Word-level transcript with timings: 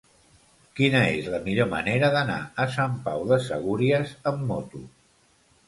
Quina 0.79 1.01
és 1.17 1.27
la 1.33 1.39
millor 1.43 1.69
manera 1.73 2.09
d'anar 2.17 2.39
a 2.65 2.67
Sant 2.77 2.97
Pau 3.05 3.29
de 3.35 3.39
Segúries 3.51 4.17
amb 4.33 4.45
moto? 4.55 4.85